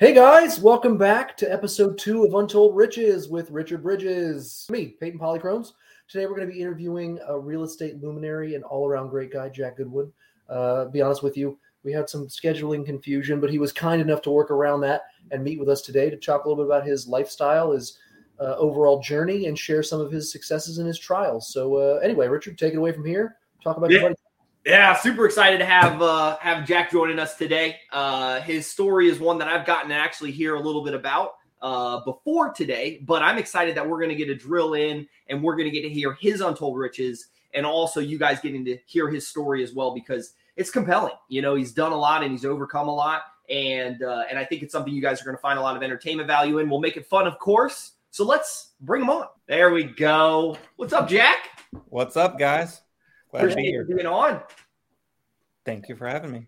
[0.00, 4.66] Hey guys, welcome back to episode two of Untold Riches with Richard Bridges.
[4.70, 5.72] Me, Peyton Polychromes.
[6.08, 9.50] Today we're going to be interviewing a real estate luminary and all around great guy,
[9.50, 10.10] Jack Goodwyn.
[10.48, 14.22] Uh, be honest with you, we had some scheduling confusion, but he was kind enough
[14.22, 15.02] to work around that
[15.32, 17.98] and meet with us today to talk a little bit about his lifestyle, his
[18.40, 21.52] uh, overall journey, and share some of his successes and his trials.
[21.52, 23.36] So, uh, anyway, Richard, take it away from here.
[23.62, 23.98] Talk about Yeah.
[23.98, 24.20] your buddy.
[24.64, 27.80] Yeah, super excited to have uh, have Jack joining us today.
[27.90, 31.36] Uh, his story is one that I've gotten to actually hear a little bit about
[31.62, 35.42] uh, before today, but I'm excited that we're going to get a drill in and
[35.42, 38.76] we're going to get to hear his untold riches and also you guys getting to
[38.86, 41.14] hear his story as well because it's compelling.
[41.28, 44.44] You know, he's done a lot and he's overcome a lot, and uh, and I
[44.44, 46.68] think it's something you guys are going to find a lot of entertainment value in.
[46.68, 47.92] We'll make it fun, of course.
[48.10, 49.28] So let's bring him on.
[49.46, 50.58] There we go.
[50.76, 51.48] What's up, Jack?
[51.88, 52.82] What's up, guys?
[53.30, 53.86] Glad to be here.
[53.88, 54.40] you being on.
[55.64, 56.46] Thank you for having me.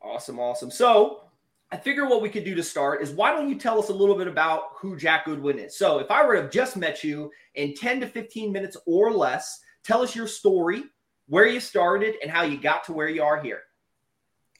[0.00, 0.70] Awesome, awesome.
[0.70, 1.24] So
[1.70, 3.94] I figure what we could do to start is why don't you tell us a
[3.94, 5.76] little bit about who Jack Goodwyn is?
[5.76, 9.12] So if I were to have just met you in 10 to 15 minutes or
[9.12, 10.84] less, tell us your story,
[11.28, 13.62] where you started, and how you got to where you are here.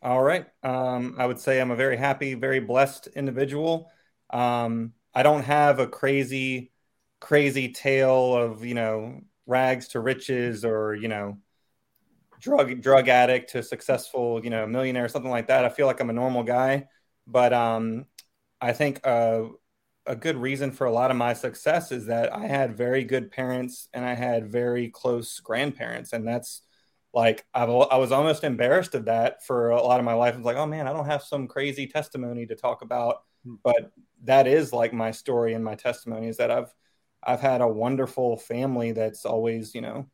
[0.03, 0.47] All right.
[0.62, 3.91] Um, I would say I'm a very happy, very blessed individual.
[4.31, 6.73] Um, I don't have a crazy,
[7.20, 11.39] crazy tale of, you know, rags to riches or, you know,
[12.43, 15.65] drug drug addict to successful, you know, millionaire, or something like that.
[15.65, 16.89] I feel like I'm a normal guy,
[17.27, 18.07] but um,
[18.61, 19.45] I think uh,
[20.07, 23.31] a good reason for a lot of my success is that I had very good
[23.31, 26.62] parents and I had very close grandparents, and that's
[27.15, 30.34] like I've, I was almost embarrassed of that for a lot of my life.
[30.34, 33.93] I was like, oh man, I don't have some crazy testimony to talk about, but
[34.25, 36.75] that is like my story and my testimony is that I've
[37.22, 40.09] I've had a wonderful family that's always you know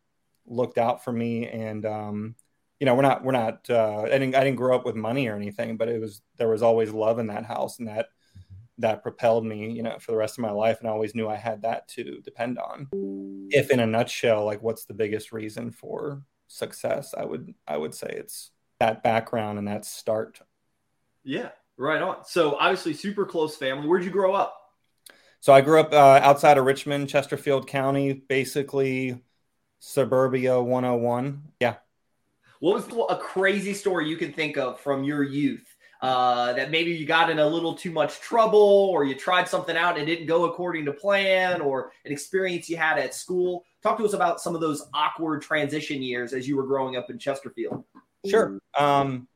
[0.50, 2.34] looked out for me and um,
[2.80, 5.28] you know we're not we're not uh, I didn't I didn't grow up with money
[5.28, 8.08] or anything, but it was there was always love in that house and that
[8.78, 11.28] that propelled me you know for the rest of my life and I always knew
[11.28, 12.88] I had that to depend on.
[13.50, 17.14] If in a nutshell, like what's the biggest reason for success?
[17.16, 20.40] I would I would say it's that background and that start.
[21.24, 22.24] Yeah, right on.
[22.24, 23.88] So obviously, super close family.
[23.88, 24.54] Where'd you grow up?
[25.40, 29.22] So I grew up uh, outside of Richmond, Chesterfield County, basically
[29.78, 31.42] suburbia 101.
[31.60, 31.76] Yeah.
[32.60, 35.64] What was a crazy story you can think of from your youth?
[36.00, 39.76] Uh, that maybe you got in a little too much trouble, or you tried something
[39.76, 43.64] out and it didn't go according to plan, or an experience you had at school.
[43.82, 47.10] Talk to us about some of those awkward transition years as you were growing up
[47.10, 47.84] in Chesterfield.
[48.24, 48.60] Sure.
[48.78, 49.26] Um,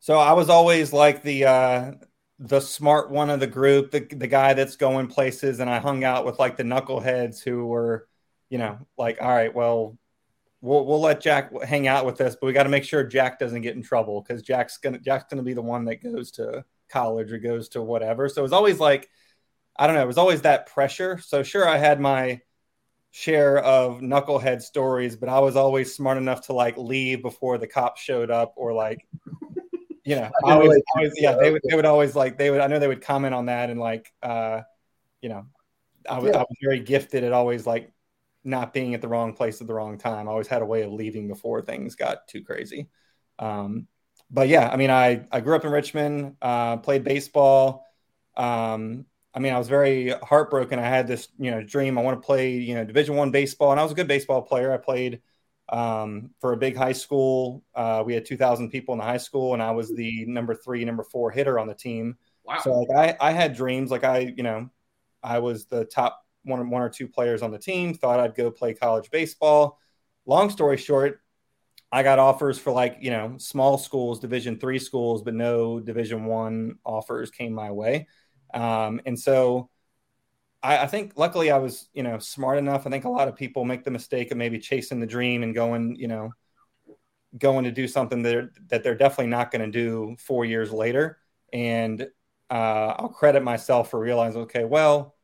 [0.00, 1.92] so I was always like the uh,
[2.40, 6.02] the smart one of the group, the the guy that's going places, and I hung
[6.02, 8.07] out with like the knuckleheads who were,
[8.50, 9.96] you know, like, all right, well,
[10.60, 13.38] we'll we'll let Jack hang out with us, but we got to make sure Jack
[13.38, 16.64] doesn't get in trouble because Jack's gonna Jack's gonna be the one that goes to
[16.88, 18.28] college or goes to whatever.
[18.28, 19.08] So it was always like,
[19.76, 21.18] I don't know, it was always that pressure.
[21.18, 22.40] So sure, I had my
[23.10, 27.66] share of knucklehead stories, but I was always smart enough to like leave before the
[27.66, 29.06] cops showed up or like,
[30.04, 32.14] you know, I I can was, relate I was- yeah, they would, they would always
[32.14, 34.62] like, they would, I know they would comment on that and like, uh,
[35.22, 35.46] you know,
[36.08, 36.38] I was, Yeah.
[36.38, 37.92] I was very gifted at always like
[38.48, 40.26] not being at the wrong place at the wrong time.
[40.26, 42.88] I always had a way of leaving before things got too crazy.
[43.38, 43.86] Um,
[44.30, 47.86] but yeah, I mean, I, I grew up in Richmond, uh, played baseball.
[48.36, 50.78] Um, I mean, I was very heartbroken.
[50.78, 51.98] I had this, you know, dream.
[51.98, 54.42] I want to play, you know, Division One baseball, and I was a good baseball
[54.42, 54.72] player.
[54.72, 55.20] I played
[55.68, 57.62] um, for a big high school.
[57.74, 60.54] Uh, we had two thousand people in the high school, and I was the number
[60.54, 62.16] three, number four hitter on the team.
[62.44, 62.58] Wow.
[62.64, 63.90] So like, I, I had dreams.
[63.90, 64.70] Like I, you know,
[65.22, 67.94] I was the top one, one or two players on the team.
[67.94, 69.78] Thought I'd go play college baseball.
[70.26, 71.20] Long story short,
[71.90, 76.24] I got offers for like you know small schools, Division three schools, but no Division
[76.24, 78.08] one offers came my way.
[78.52, 79.70] Um, and so
[80.62, 82.86] I, I think luckily I was you know smart enough.
[82.86, 85.54] I think a lot of people make the mistake of maybe chasing the dream and
[85.54, 86.30] going you know
[87.36, 90.72] going to do something that they're, that they're definitely not going to do four years
[90.72, 91.18] later.
[91.52, 92.02] And
[92.50, 95.14] uh, I'll credit myself for realizing, okay, well,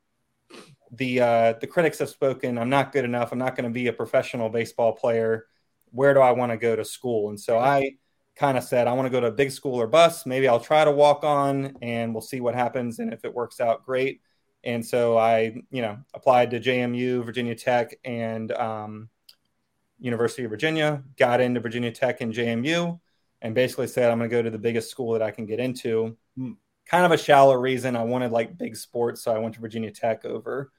[0.97, 2.59] the uh, the critics have spoken.
[2.59, 3.33] I'm not good enough.
[3.33, 5.47] I'm not going to be a professional baseball player.
[5.91, 7.29] Where do I want to go to school?
[7.29, 7.97] And so I
[8.37, 10.27] kind of said, I want to go to a big school or bus.
[10.27, 12.99] Maybe I'll try to walk on, and we'll see what happens.
[12.99, 14.21] And if it works out, great.
[14.65, 19.09] And so I, you know, applied to JMU, Virginia Tech, and um,
[20.01, 21.03] University of Virginia.
[21.17, 22.99] Got into Virginia Tech and JMU,
[23.43, 25.61] and basically said, I'm going to go to the biggest school that I can get
[25.61, 26.17] into.
[26.37, 26.53] Hmm.
[26.87, 27.97] Kind of a shallow reason.
[27.97, 30.71] I wanted like big sports, so I went to Virginia Tech over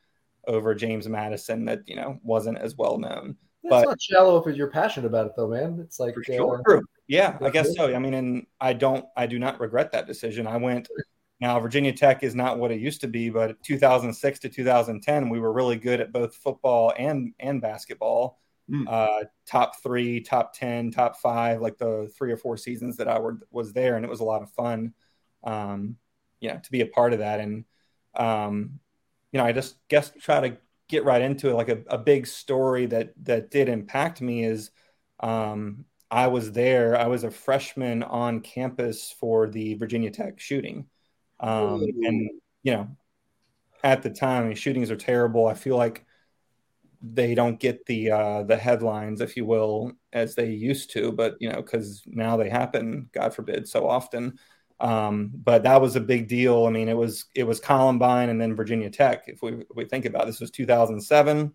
[0.47, 3.37] over James Madison, that you know wasn't as well known.
[3.63, 5.79] It's But- not shallow if you're passionate about it, though, man.
[5.81, 6.61] It's like For uh, sure.
[6.67, 6.81] True.
[7.07, 7.93] Yeah, I guess so.
[7.93, 10.47] I mean, and I don't, I do not regret that decision.
[10.47, 10.87] I went
[11.41, 15.39] Now, Virginia Tech is not what it used to be, but 2006 to 2010, we
[15.39, 18.39] were really good at both football and and basketball.
[18.69, 18.85] Mm.
[18.87, 23.19] Uh, top three, top ten, top five, like the three or four seasons that I
[23.19, 24.93] were, was there, and it was a lot of fun.
[25.43, 25.97] Um,
[26.39, 27.65] you know, to be a part of that, and
[28.15, 28.79] um,
[29.35, 31.55] you know, I just guess try to get right into it.
[31.55, 34.71] Like a, a big story that that did impact me is
[35.19, 36.97] um, I was there.
[36.97, 40.85] I was a freshman on campus for the Virginia Tech shooting,
[41.41, 42.29] um, and
[42.63, 42.87] you know,
[43.83, 45.47] at the time, shootings are terrible.
[45.47, 46.05] I feel like
[47.01, 51.11] they don't get the uh, the headlines, if you will, as they used to.
[51.11, 54.39] But you know, because now they happen, God forbid, so often.
[54.79, 56.65] Um, but that was a big deal.
[56.65, 59.23] I mean, it was it was Columbine and then Virginia Tech.
[59.27, 61.53] If we if we think about it, this was 2007.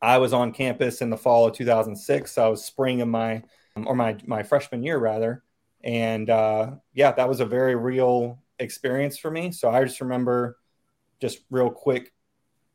[0.00, 2.32] I was on campus in the fall of 2006.
[2.32, 3.42] So I was spring of my
[3.76, 5.44] or my my freshman year rather,
[5.84, 9.52] and uh, yeah, that was a very real experience for me.
[9.52, 10.58] So I just remember
[11.20, 12.12] just real quick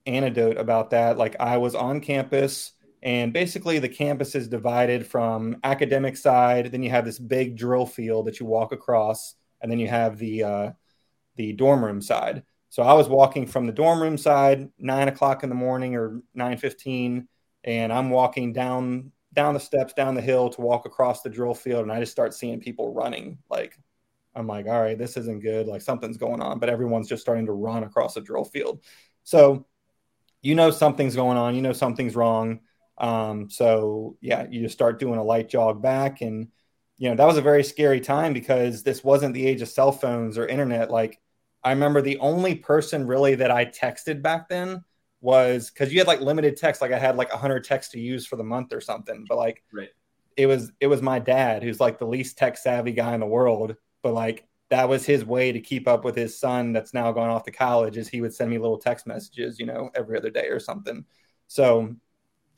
[0.06, 1.18] anecdote about that.
[1.18, 6.72] Like I was on campus and basically the campus is divided from academic side.
[6.72, 10.20] Then you have this big drill field that you walk across and then you have
[10.20, 10.72] the uh,
[11.38, 12.44] the dorm room side.
[12.70, 16.22] So I was walking from the dorm room side, nine o'clock in the morning or
[16.36, 17.28] nine fifteen,
[17.64, 21.56] and I'm walking down down the steps down the hill to walk across the drill
[21.56, 23.40] field, and I just start seeing people running.
[23.50, 23.80] Like
[24.36, 25.68] I'm like, all right, this isn't good.
[25.68, 28.84] Like something's going on, but everyone's just starting to run across the drill field.
[29.24, 29.66] So
[30.42, 31.56] you know something's going on.
[31.56, 32.60] You know something's wrong.
[32.98, 36.50] Um, so yeah, you just start doing a light jog back and
[36.98, 39.92] you know, that was a very scary time because this wasn't the age of cell
[39.92, 40.92] phones or internet.
[40.92, 41.20] Like,
[41.64, 44.84] I remember the only person really that I texted back then
[45.22, 46.82] was because you had like limited text.
[46.82, 49.26] Like, I had like 100 texts to use for the month or something.
[49.28, 49.90] But like, right.
[50.38, 53.26] it was it was my dad who's like the least tech savvy guy in the
[53.26, 53.76] world.
[54.02, 57.30] But like, that was his way to keep up with his son that's now gone
[57.30, 57.98] off to college.
[57.98, 61.06] Is he would send me little text messages, you know, every other day or something.
[61.48, 61.96] So,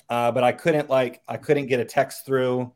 [0.09, 2.73] uh, but I couldn't like I couldn't get a text through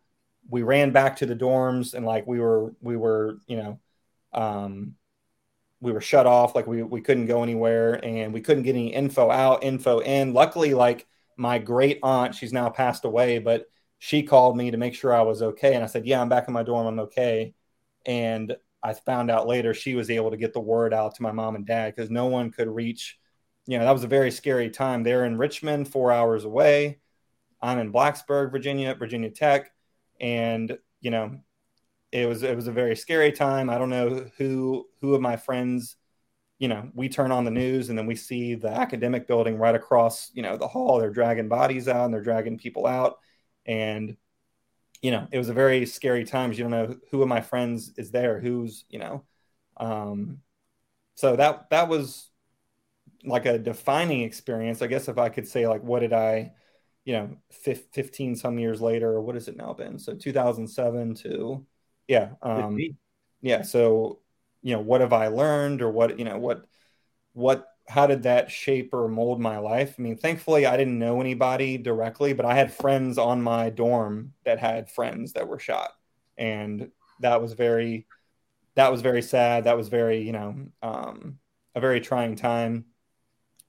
[0.50, 3.80] we ran back to the dorms and like we were we were you know
[4.34, 4.96] um,
[5.82, 6.56] we were shut off.
[6.56, 10.34] Like we, we couldn't go anywhere and we couldn't get any info out info in.
[10.34, 11.08] Luckily like
[11.38, 13.66] my great aunt she's now passed away but
[13.98, 15.76] she called me to make sure i was okay.
[15.76, 16.88] And i said yeah i'm back in my dorm.
[16.88, 17.54] I'm okay.
[18.06, 21.32] And i found out later she was able to get the word out to my
[21.32, 23.18] mom and dad because no one could reach
[23.68, 25.04] you know that was a very scary time.
[25.04, 27.00] They're in richmond four hours away.
[27.62, 29.72] I'm in blacksburg virginia virginia tech
[30.20, 31.40] and you know
[32.12, 33.70] it was it was a very scary time.
[33.70, 35.96] I don't know who who of my friends
[36.60, 39.76] you know we turn on the news and then we see the academic building right
[39.76, 41.00] across you know the hall.
[41.00, 43.20] They're dragging bodies out and they're dragging people out.
[43.66, 44.18] And
[45.02, 47.94] you know it was a very scary time you don't know who of my friends
[47.98, 49.24] is there who's you know
[49.78, 50.40] um
[51.16, 52.30] so that that was
[53.24, 56.52] like a defining experience i guess if i could say like what did i
[57.06, 60.00] you know 15 some years later what has it now been?
[60.00, 61.66] So 2007 to
[62.08, 62.78] yeah um
[63.42, 64.20] yeah so
[64.62, 66.66] you know what have i learned or what you know what
[67.34, 69.96] what how did that shape or mold my life?
[69.98, 74.34] I mean thankfully i didn't know anybody directly but i had friends on my dorm
[74.46, 75.92] that had friends that were shot.
[76.38, 76.92] And
[77.22, 78.08] that was very
[78.76, 79.66] that was very sad.
[79.66, 81.40] That was very you know um,
[81.76, 82.86] a very trying time.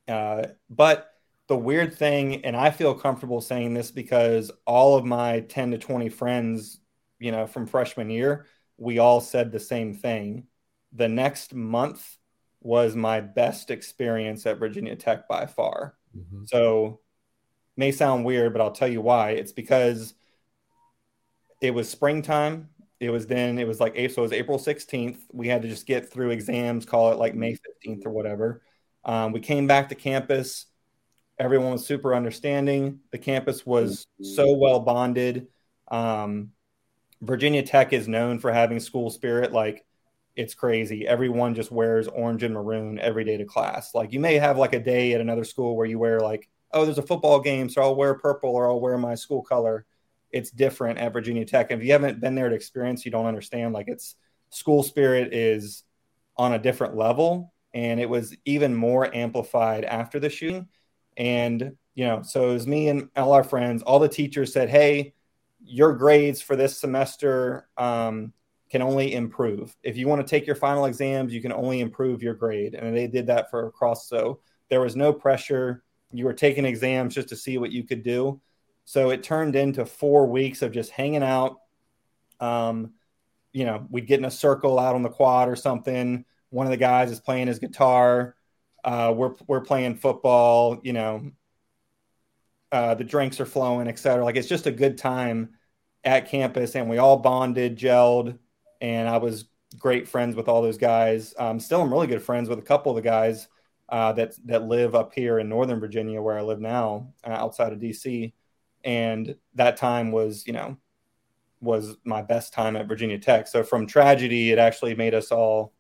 [0.07, 1.10] Uh, but
[1.50, 5.78] the weird thing, and I feel comfortable saying this because all of my 10 to
[5.78, 6.78] 20 friends,
[7.19, 8.47] you know, from freshman year,
[8.78, 10.47] we all said the same thing.
[10.92, 12.16] The next month
[12.61, 15.97] was my best experience at Virginia Tech by far.
[16.16, 16.45] Mm-hmm.
[16.45, 17.00] So,
[17.76, 19.30] may sound weird, but I'll tell you why.
[19.30, 20.14] It's because
[21.61, 22.69] it was springtime.
[23.00, 25.19] It was then, it was like, so it was April 16th.
[25.33, 28.62] We had to just get through exams, call it like May 15th or whatever.
[29.04, 30.66] Um, we came back to campus
[31.41, 33.01] Everyone was super understanding.
[33.13, 35.49] The campus was so well bonded.
[35.91, 36.53] Um,
[37.23, 39.51] Virginia Tech is known for having school spirit.
[39.51, 39.87] Like
[40.37, 41.07] it's crazy.
[41.07, 43.95] Everyone just wears orange and maroon every day to class.
[43.95, 46.85] Like you may have like a day at another school where you wear like, oh,
[46.85, 49.87] there's a football game, so I'll wear purple or I'll wear my school color.
[50.31, 51.71] It's different at Virginia Tech.
[51.71, 53.73] If you haven't been there to experience, you don't understand.
[53.73, 54.15] Like it's
[54.51, 55.85] school spirit is
[56.37, 60.69] on a different level, and it was even more amplified after the shooting.
[61.21, 64.71] And, you know, so it was me and all our friends, all the teachers said,
[64.71, 65.12] Hey,
[65.62, 68.33] your grades for this semester um,
[68.71, 69.77] can only improve.
[69.83, 72.75] If you want to take your final exams, you can only improve your grade.
[72.75, 74.09] And they did that for across.
[74.09, 75.85] So there was no pressure.
[76.11, 78.41] You were taking exams just to see what you could do.
[78.87, 81.59] So it turned into four weeks of just hanging out.
[82.41, 82.95] Um,
[83.53, 86.25] you know, we'd get in a circle out on the quad or something.
[86.49, 88.37] one of the guys is playing his guitar.
[88.85, 90.81] Uh, we're we're playing football.
[90.83, 91.31] You know,
[92.73, 94.25] uh, the drinks are flowing, etc.
[94.25, 95.55] Like it's just a good time
[96.05, 98.39] at campus, and we all bonded, gelled,
[98.81, 99.47] and I was
[99.79, 101.35] great friends with all those guys.
[101.39, 103.49] Um, still, I'm really good friends with a couple of the guys
[103.89, 107.73] uh, that that live up here in Northern Virginia, where I live now, uh, outside
[107.73, 108.33] of DC.
[108.83, 110.79] And that time was, you know,
[111.61, 113.47] was my best time at Virginia Tech.
[113.47, 115.75] So from tragedy, it actually made us all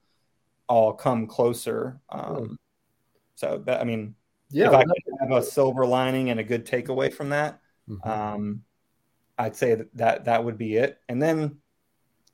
[0.68, 2.00] all come closer.
[2.10, 2.58] Um,
[3.40, 4.14] so that I mean,
[4.50, 8.08] yeah, if I could have a silver lining and a good takeaway from that, mm-hmm.
[8.08, 8.62] um,
[9.38, 10.98] I'd say that, that that would be it.
[11.08, 11.56] And then,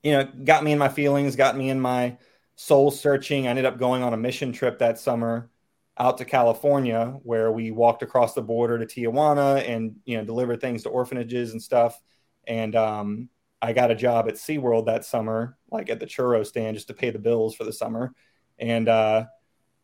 [0.03, 2.17] you know, got me in my feelings, got me in my
[2.55, 3.47] soul searching.
[3.47, 5.49] I ended up going on a mission trip that summer
[5.97, 10.59] out to California, where we walked across the border to Tijuana and you know delivered
[10.59, 11.97] things to orphanages and stuff.
[12.45, 13.29] And um,
[13.61, 16.93] I got a job at SeaWorld that summer, like at the churro stand, just to
[16.93, 18.13] pay the bills for the summer.
[18.59, 19.25] And uh,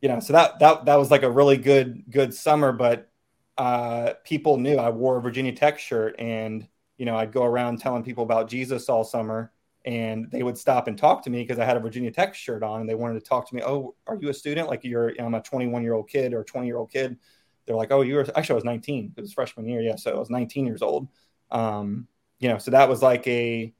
[0.03, 2.73] you know, so that that that was like a really good good summer.
[2.73, 3.09] But
[3.57, 6.67] uh, people knew I wore a Virginia Tech shirt, and
[6.97, 9.53] you know, I'd go around telling people about Jesus all summer
[9.85, 12.63] and they would stop and talk to me because I had a Virginia Tech shirt
[12.63, 13.61] on and they wanted to talk to me.
[13.65, 14.69] Oh, are you a student?
[14.69, 17.17] Like you're, I'm a 21 year old kid or 20 year old kid.
[17.65, 19.13] They're like, oh, you were actually I was 19.
[19.15, 19.95] It was freshman year, yeah.
[19.95, 21.07] So I was 19 years old.
[21.51, 22.07] Um,
[22.39, 23.73] you know, so that was like a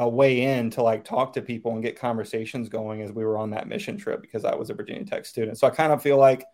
[0.00, 3.38] a way in to like talk to people and get conversations going as we were
[3.38, 5.58] on that mission trip because I was a Virginia Tech student.
[5.58, 6.46] So I kind of feel like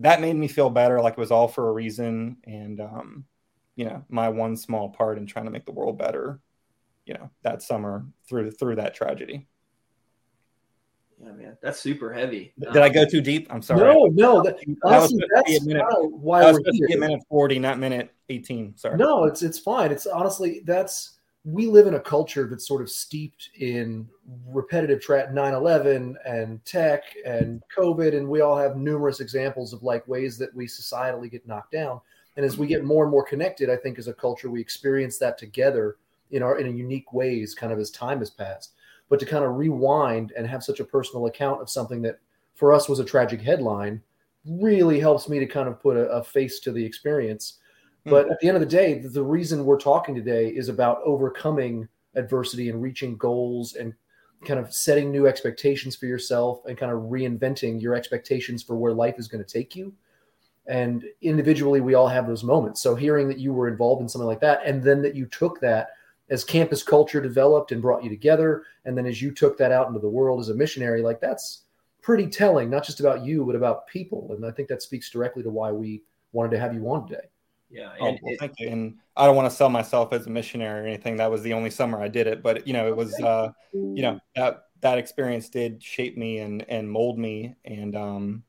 [0.00, 3.24] that made me feel better, like it was all for a reason, and um,
[3.76, 6.40] you know, my one small part in trying to make the world better
[7.06, 9.46] you know that summer through through that tragedy.
[11.22, 12.52] Yeah, man, that's super heavy.
[12.58, 13.46] Did um, I go too deep?
[13.50, 13.80] I'm sorry.
[13.80, 14.42] No, no.
[14.42, 16.98] That, honestly, that that's minute, why that we're here.
[16.98, 18.76] minute forty, not minute eighteen.
[18.76, 18.96] Sorry.
[18.96, 19.92] No, it's it's fine.
[19.92, 24.08] It's honestly that's we live in a culture that's sort of steeped in
[24.46, 30.06] repetitive tra- 9-11 and tech and covid and we all have numerous examples of like
[30.08, 32.00] ways that we societally get knocked down
[32.36, 35.18] and as we get more and more connected i think as a culture we experience
[35.18, 35.96] that together
[36.30, 38.72] in our in unique ways kind of as time has passed
[39.10, 42.18] but to kind of rewind and have such a personal account of something that
[42.54, 44.00] for us was a tragic headline
[44.46, 47.58] really helps me to kind of put a, a face to the experience.
[48.04, 48.10] Hmm.
[48.10, 51.88] but at the end of the day the reason we're talking today is about overcoming
[52.14, 53.94] adversity and reaching goals and
[54.44, 58.92] kind of setting new expectations for yourself and kind of reinventing your expectations for where
[58.92, 59.92] life is going to take you.
[60.66, 62.80] And individually we all have those moments.
[62.80, 65.60] So hearing that you were involved in something like that and then that you took
[65.60, 65.88] that
[66.30, 69.88] as campus culture developed and brought you together and then as you took that out
[69.88, 71.64] into the world as a missionary like that's
[72.00, 74.32] pretty telling not just about you but about people.
[74.32, 77.28] And i think that speaks directly to why we wanted to have you on today
[77.70, 78.68] yeah oh, and, oh, well, thank you.
[78.68, 81.52] and i don't want to sell myself as a missionary or anything that was the
[81.52, 84.98] only summer i did it but you know it was uh you know that that
[84.98, 88.42] experience did shape me and and mold me and um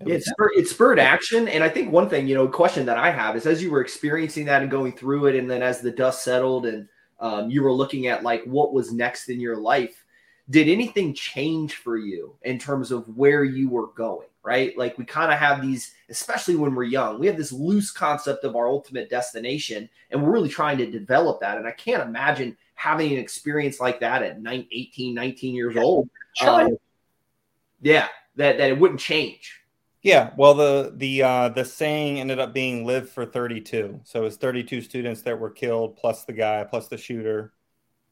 [0.00, 1.48] it, spurred, it spurred action.
[1.48, 3.80] And I think one thing, you know, question that I have is as you were
[3.80, 6.88] experiencing that and going through it, and then as the dust settled and
[7.20, 10.04] um, you were looking at like what was next in your life,
[10.50, 14.28] did anything change for you in terms of where you were going?
[14.44, 14.76] Right.
[14.76, 18.44] Like we kind of have these, especially when we're young, we have this loose concept
[18.44, 21.56] of our ultimate destination, and we're really trying to develop that.
[21.56, 26.10] And I can't imagine having an experience like that at 19, 18, 19 years old.
[26.42, 26.76] Um,
[27.80, 29.64] yeah, that, that it wouldn't change
[30.04, 34.22] yeah, well, the the uh, the saying ended up being "live for 32." So it
[34.22, 37.54] was 32 students that were killed, plus the guy, plus the shooter.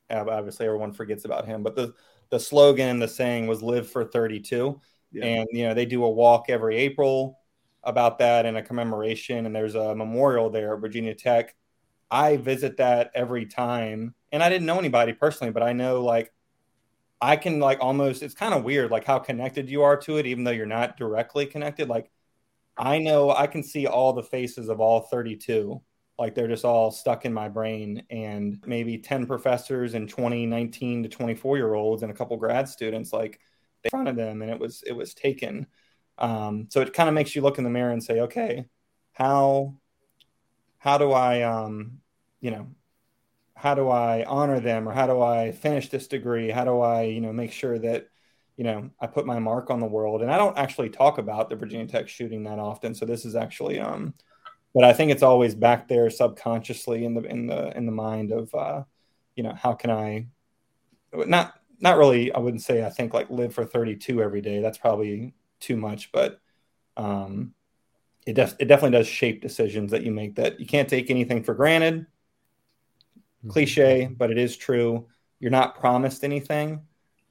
[0.08, 1.92] Obviously, everyone forgets about him, but the
[2.30, 4.80] the slogan, the saying was "live for 32."
[5.12, 5.24] Yeah.
[5.24, 7.38] And you know, they do a walk every April
[7.84, 11.54] about that and a commemoration, and there's a memorial there at Virginia Tech.
[12.10, 16.32] I visit that every time, and I didn't know anybody personally, but I know like
[17.22, 20.26] I can like almost it's kind of weird like how connected you are to it
[20.26, 22.10] even though you're not directly connected like
[22.76, 25.80] I know I can see all the faces of all 32
[26.18, 31.04] like they're just all stuck in my brain and maybe 10 professors and 20 19
[31.04, 33.38] to 24 year olds and a couple grad students like
[33.84, 35.66] in front of them and it was it was taken
[36.18, 38.66] um, so it kind of makes you look in the mirror and say okay
[39.12, 39.74] how
[40.78, 41.98] how do I um
[42.40, 42.68] you know
[43.62, 46.50] how do I honor them or how do I finish this degree?
[46.50, 48.08] How do I, you know, make sure that,
[48.56, 50.20] you know, I put my mark on the world?
[50.20, 52.92] And I don't actually talk about the Virginia Tech shooting that often.
[52.92, 54.14] So this is actually, um,
[54.74, 58.32] but I think it's always back there subconsciously in the, in the, in the mind
[58.32, 58.82] of, uh,
[59.36, 60.26] you know, how can I
[61.14, 64.60] not, not really, I wouldn't say I think like live for 32 every day.
[64.60, 66.40] That's probably too much, but,
[66.96, 67.54] um,
[68.26, 71.42] it, def- it definitely does shape decisions that you make that you can't take anything
[71.42, 72.06] for granted
[73.48, 75.06] cliche, but it is true.
[75.40, 76.82] You're not promised anything.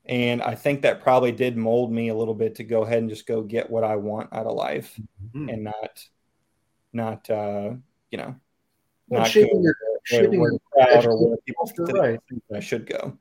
[0.06, 3.10] and I think that probably did mold me a little bit to go ahead and
[3.10, 5.50] just go get what I want out of life, mm-hmm.
[5.50, 6.08] and not,
[6.92, 7.72] not uh,
[8.10, 8.36] you know,
[9.08, 12.20] well, not shaping your, shaping where, where crowd or where people right.
[12.30, 13.18] think I should go.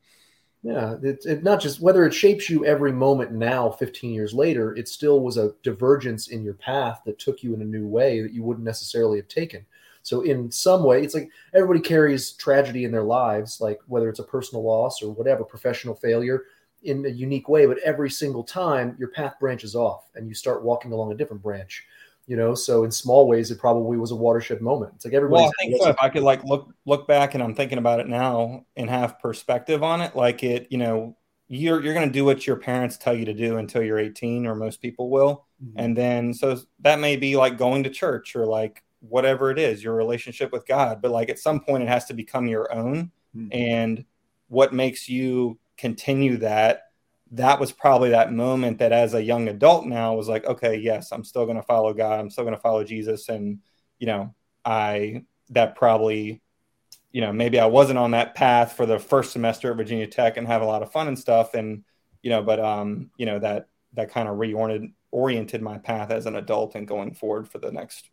[0.63, 4.77] Yeah, it's it, not just whether it shapes you every moment now, 15 years later,
[4.77, 8.21] it still was a divergence in your path that took you in a new way
[8.21, 9.65] that you wouldn't necessarily have taken.
[10.03, 14.19] So, in some way, it's like everybody carries tragedy in their lives, like whether it's
[14.19, 16.45] a personal loss or whatever, professional failure
[16.83, 17.65] in a unique way.
[17.65, 21.43] But every single time, your path branches off and you start walking along a different
[21.43, 21.85] branch
[22.27, 25.43] you know so in small ways it probably was a watershed moment it's like everybody
[25.43, 25.89] well, I think so.
[25.89, 29.19] if i could like look look back and i'm thinking about it now and have
[29.19, 31.17] perspective on it like it you know
[31.49, 34.47] you're you're going to do what your parents tell you to do until you're 18
[34.47, 35.79] or most people will mm-hmm.
[35.79, 39.83] and then so that may be like going to church or like whatever it is
[39.83, 43.11] your relationship with god but like at some point it has to become your own
[43.37, 43.49] mm-hmm.
[43.51, 44.05] and
[44.47, 46.90] what makes you continue that
[47.33, 51.13] that was probably that moment that as a young adult now was like okay yes
[51.13, 53.61] i'm still going to follow god i'm still going to follow jesus and
[53.99, 54.35] you know
[54.65, 56.41] i that probably
[57.13, 60.37] you know maybe i wasn't on that path for the first semester at virginia tech
[60.37, 61.85] and have a lot of fun and stuff and
[62.23, 66.27] you know but um you know that that kind of reoriented oriented my path as
[66.27, 68.11] an adult and going forward for the next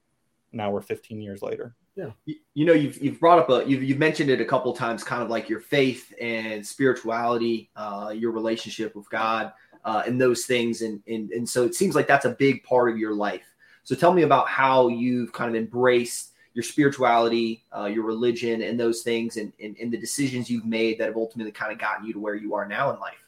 [0.51, 2.11] now we're 15 years later yeah.
[2.25, 5.03] You, you, know, you've, you've brought up a, you've, you've mentioned it a couple times,
[5.03, 9.51] kind of like your faith and spirituality, uh, your relationship with God,
[9.83, 10.83] uh, and those things.
[10.83, 13.45] And, and, and so it seems like that's a big part of your life.
[13.83, 18.79] So tell me about how you've kind of embraced your spirituality, uh, your religion, and
[18.79, 22.05] those things, and, and, and the decisions you've made that have ultimately kind of gotten
[22.05, 23.23] you to where you are now in life.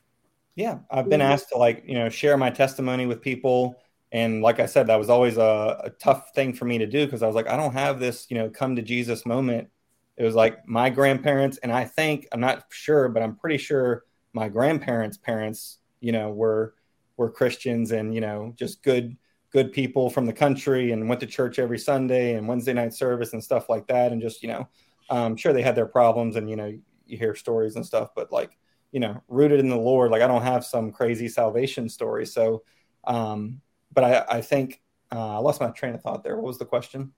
[0.56, 0.80] Yeah.
[0.92, 3.78] I've been asked to like, you know, share my testimony with people
[4.12, 7.06] and like I said, that was always a, a tough thing for me to do
[7.06, 9.70] because I was like, I don't have this, you know, come to Jesus moment.
[10.18, 14.04] It was like my grandparents, and I think I'm not sure, but I'm pretty sure
[14.34, 16.74] my grandparents' parents, you know, were
[17.18, 19.16] were Christians and you know just good
[19.52, 23.34] good people from the country and went to church every Sunday and Wednesday night service
[23.34, 24.12] and stuff like that.
[24.12, 24.68] And just you know,
[25.10, 26.74] I'm sure they had their problems and you know
[27.06, 28.58] you hear stories and stuff, but like
[28.92, 30.12] you know, rooted in the Lord.
[30.12, 32.64] Like I don't have some crazy salvation story, so
[33.06, 36.36] um, but I, I think uh, I lost my train of thought there.
[36.36, 37.12] What was the question?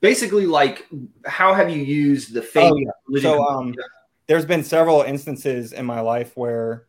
[0.00, 0.86] Basically, like
[1.26, 2.72] how have you used the faith?
[2.72, 2.76] Oh,
[3.10, 3.20] yeah.
[3.20, 3.74] So um,
[4.26, 6.86] there's been several instances in my life where,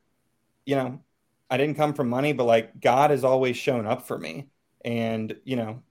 [0.66, 1.02] you know,
[1.50, 4.50] I didn't come from money, but like God has always shown up for me,
[4.84, 5.84] and you know,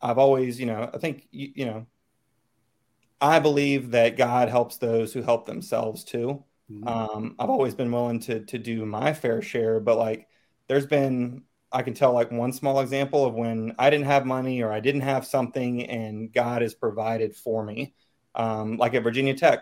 [0.00, 1.86] I've always, you know, I think you, you know,
[3.20, 6.44] I believe that God helps those who help themselves too.
[6.70, 6.86] Mm-hmm.
[6.86, 10.28] Um, I've always been willing to to do my fair share, but like
[10.68, 14.62] there's been I can tell like one small example of when I didn't have money
[14.62, 17.94] or I didn't have something and God has provided for me.
[18.34, 19.60] Um, like at Virginia Tech,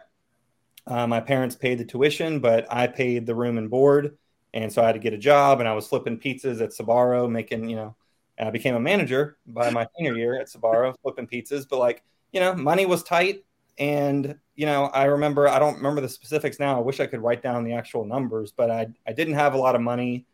[0.87, 4.17] uh, my parents paid the tuition, but I paid the room and board.
[4.55, 7.31] And so I had to get a job and I was flipping pizzas at Sbarro,
[7.31, 7.95] making, you know,
[8.39, 11.69] I became a manager by my senior year at Sbarro, flipping pizzas.
[11.69, 13.45] But like, you know, money was tight.
[13.79, 16.79] And, you know, I remember, I don't remember the specifics now.
[16.79, 19.59] I wish I could write down the actual numbers, but I, I didn't have a
[19.59, 20.27] lot of money.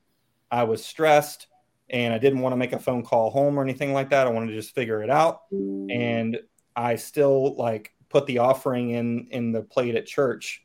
[0.51, 1.49] I was stressed
[1.91, 4.27] and I didn't want to make a phone call home or anything like that.
[4.27, 5.51] I wanted to just figure it out.
[5.53, 5.95] Mm.
[5.95, 6.39] And
[6.75, 10.63] I still like put the offering in in the plate at church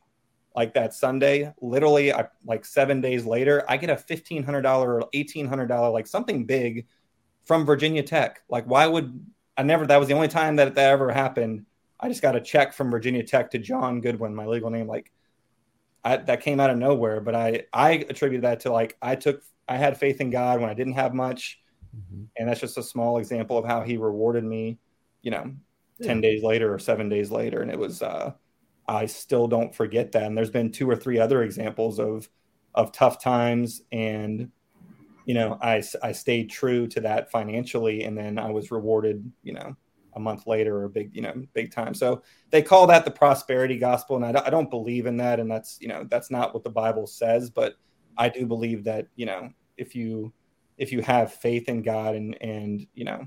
[0.56, 1.52] like that Sunday.
[1.60, 5.66] Literally, I like seven days later, I get a fifteen hundred dollar or eighteen hundred
[5.66, 6.86] dollar like something big
[7.44, 8.42] from Virginia Tech.
[8.48, 9.24] Like, why would
[9.56, 9.86] I never?
[9.86, 11.66] That was the only time that that ever happened.
[11.98, 14.86] I just got a check from Virginia Tech to John Goodwyn, my legal name.
[14.86, 15.12] Like,
[16.04, 17.20] I, that came out of nowhere.
[17.20, 20.68] But I I attribute that to like I took I had faith in God when
[20.68, 21.60] I didn't have much.
[21.96, 22.24] Mm-hmm.
[22.36, 24.78] And that's just a small example of how he rewarded me,
[25.22, 25.52] you know,
[25.98, 26.06] yeah.
[26.08, 27.62] 10 days later or seven days later.
[27.62, 28.32] And it was, uh,
[28.88, 30.24] I still don't forget that.
[30.24, 32.28] And there's been two or three other examples of,
[32.74, 33.82] of tough times.
[33.92, 34.50] And,
[35.24, 38.04] you know, I, I stayed true to that financially.
[38.04, 39.76] And then I was rewarded, you know,
[40.14, 41.94] a month later or big, you know, big time.
[41.94, 44.16] So they call that the prosperity gospel.
[44.16, 45.40] And I, I don't believe in that.
[45.40, 47.74] And that's, you know, that's not what the Bible says, but
[48.16, 50.32] I do believe that, you know, if you
[50.80, 53.26] if you have faith in God and and you know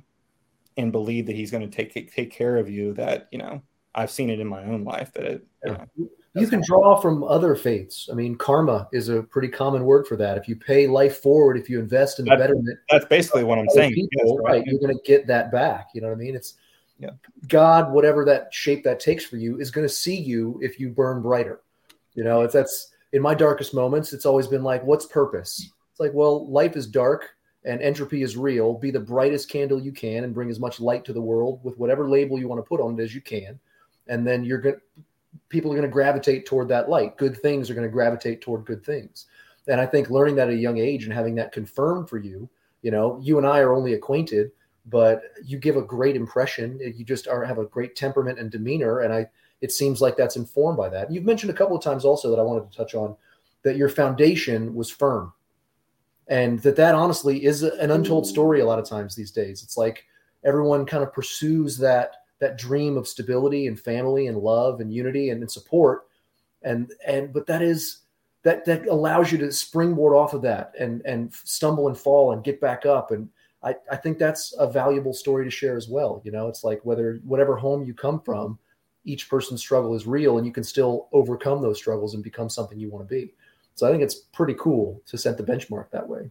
[0.77, 3.61] and believe that He's going to take take care of you, that you know
[3.95, 5.47] I've seen it in my own life that it.
[5.65, 8.09] You, know, you can draw from other faiths.
[8.11, 10.35] I mean, karma is a pretty common word for that.
[10.35, 13.59] If you pay life forward, if you invest in the that's, betterment, that's basically what
[13.59, 13.93] I'm saying.
[13.93, 14.51] People, yes, right.
[14.53, 15.89] right, you're going to get that back.
[15.93, 16.35] You know what I mean?
[16.35, 16.55] It's
[16.99, 17.11] yeah.
[17.47, 20.89] God, whatever that shape that takes for you, is going to see you if you
[20.89, 21.61] burn brighter.
[22.13, 24.11] You know, if that's in my darkest moments.
[24.11, 25.69] It's always been like, what's purpose?
[25.91, 27.29] It's like, well, life is dark
[27.63, 28.73] and entropy is real.
[28.73, 31.77] Be the brightest candle you can and bring as much light to the world with
[31.77, 33.59] whatever label you want to put on it as you can.
[34.07, 34.75] And then you're going
[35.49, 37.17] people are going to gravitate toward that light.
[37.17, 39.27] Good things are going to gravitate toward good things.
[39.67, 42.49] And I think learning that at a young age and having that confirmed for you,
[42.81, 44.51] you know, you and I are only acquainted,
[44.85, 46.79] but you give a great impression.
[46.79, 48.99] You just are have a great temperament and demeanor.
[48.99, 49.27] And I,
[49.61, 51.11] it seems like that's informed by that.
[51.11, 53.15] You've mentioned a couple of times also that I wanted to touch on
[53.63, 55.33] that your foundation was firm
[56.27, 59.77] and that that honestly is an untold story a lot of times these days it's
[59.77, 60.05] like
[60.43, 65.29] everyone kind of pursues that that dream of stability and family and love and unity
[65.29, 66.07] and, and support
[66.61, 67.99] and and but that is
[68.43, 72.43] that that allows you to springboard off of that and and stumble and fall and
[72.43, 73.29] get back up and
[73.63, 76.81] I, I think that's a valuable story to share as well you know it's like
[76.83, 78.59] whether whatever home you come from
[79.05, 82.79] each person's struggle is real and you can still overcome those struggles and become something
[82.79, 83.33] you want to be
[83.75, 86.29] so I think it's pretty cool to set the benchmark that way.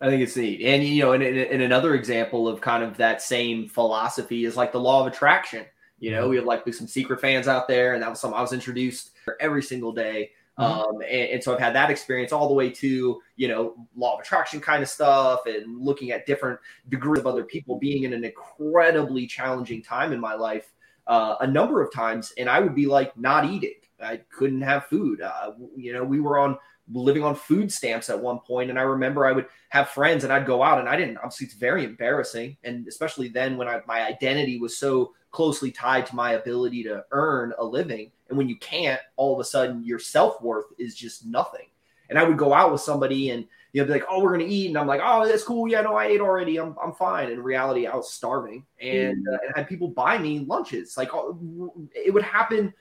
[0.00, 0.60] I think it's neat.
[0.62, 4.72] And, you know, and, and another example of kind of that same philosophy is like
[4.72, 5.64] the law of attraction.
[5.98, 6.30] You know, mm-hmm.
[6.30, 9.12] we have like some secret fans out there, and that was something I was introduced
[9.40, 10.32] every single day.
[10.58, 10.80] Mm-hmm.
[10.80, 14.14] Um, and, and, so I've had that experience all the way to, you know, law
[14.14, 18.14] of attraction kind of stuff and looking at different degrees of other people being in
[18.14, 20.72] an incredibly challenging time in my life
[21.06, 22.32] uh, a number of times.
[22.38, 23.74] And I would be like not eating.
[24.00, 25.20] I couldn't have food.
[25.20, 26.58] Uh, you know, we were on
[26.92, 30.32] living on food stamps at one point, and I remember I would have friends and
[30.32, 31.18] I'd go out, and I didn't.
[31.18, 36.06] Obviously, it's very embarrassing, and especially then when I, my identity was so closely tied
[36.06, 39.84] to my ability to earn a living, and when you can't, all of a sudden
[39.84, 41.66] your self worth is just nothing.
[42.08, 44.44] And I would go out with somebody and you know, be like, "Oh, we're gonna
[44.48, 45.68] eat," and I'm like, "Oh, that's cool.
[45.68, 46.58] Yeah, no, I ate already.
[46.58, 49.34] I'm, I'm fine." In reality, I was starving, and, mm.
[49.34, 50.96] uh, and had people buy me lunches.
[50.96, 51.10] Like
[51.94, 52.72] it would happen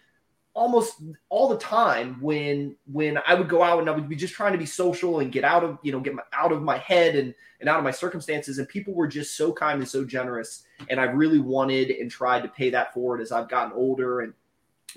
[0.56, 4.34] almost all the time when when I would go out and I would be just
[4.34, 6.78] trying to be social and get out of you know get my, out of my
[6.78, 10.06] head and and out of my circumstances and people were just so kind and so
[10.06, 14.22] generous and I really wanted and tried to pay that forward as I've gotten older
[14.22, 14.34] and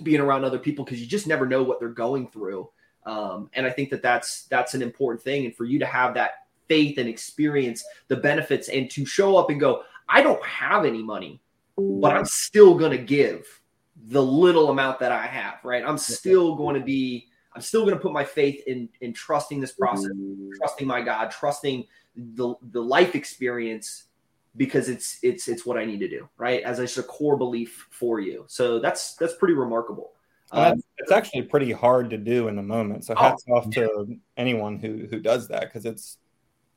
[0.03, 2.69] being around other people because you just never know what they're going through
[3.07, 6.15] um, and I think that that's that's an important thing and for you to have
[6.15, 10.85] that faith and experience the benefits and to show up and go I don't have
[10.85, 11.41] any money
[11.79, 13.47] but I'm still going to give
[14.07, 15.85] the little amount that I have, right?
[15.87, 19.61] I'm still going to be, I'm still going to put my faith in in trusting
[19.61, 20.51] this process, mm-hmm.
[20.59, 24.05] trusting my God, trusting the the life experience
[24.57, 26.63] because it's it's it's what I need to do, right?
[26.63, 28.45] As a core belief for you.
[28.49, 30.13] So that's that's pretty remarkable.
[30.51, 33.05] Um, it's actually pretty hard to do in the moment.
[33.05, 36.19] So hats oh, off to anyone who who does that because it's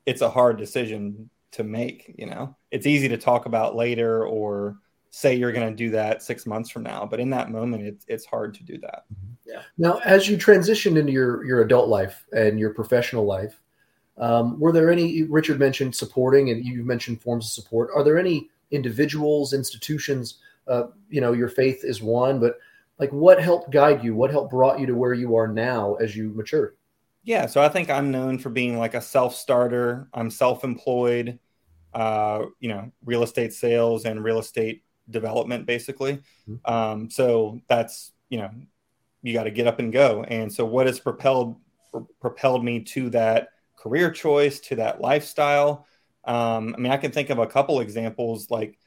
[0.04, 2.14] it's a hard decision to make.
[2.18, 4.76] You know, it's easy to talk about later or
[5.12, 8.04] say you're going to do that six months from now but in that moment it's
[8.08, 9.04] it's hard to do that
[9.44, 13.60] yeah now as you transitioned into your your adult life and your professional life
[14.18, 18.18] um, were there any richard mentioned supporting and you mentioned forms of support are there
[18.18, 22.58] any individuals institutions uh, you know your faith is one but
[22.98, 26.14] like what helped guide you what helped brought you to where you are now as
[26.14, 26.76] you matured
[27.24, 31.38] yeah so i think i'm known for being like a self-starter i'm self-employed
[31.94, 36.20] uh, you know real estate sales and real estate development basically.
[36.48, 36.72] Mm-hmm.
[36.72, 38.50] Um, so that's you know
[39.22, 40.24] you got to get up and go.
[40.24, 41.56] And so what has propelled
[42.20, 43.48] propelled me to that
[43.82, 45.86] career choice to that lifestyle?
[46.24, 48.78] Um, I mean, I can think of a couple examples like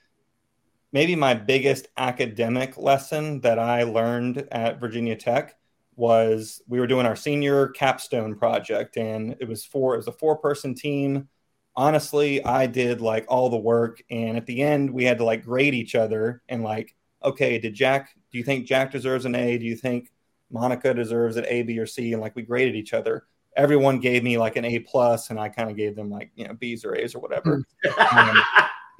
[0.91, 5.55] maybe my biggest academic lesson that I learned at Virginia Tech
[5.95, 10.11] was we were doing our senior capstone project and it was four it was a
[10.11, 11.29] four person team
[11.75, 14.01] honestly, I did like all the work.
[14.09, 17.73] And at the end, we had to like grade each other and like, okay, did
[17.73, 19.57] Jack, do you think Jack deserves an A?
[19.57, 20.11] Do you think
[20.51, 22.13] Monica deserves an A, B, or C?
[22.13, 23.25] And like we graded each other.
[23.55, 26.47] Everyone gave me like an A plus, and I kind of gave them like, you
[26.47, 27.63] know, B's or A's or whatever.
[28.11, 28.37] um,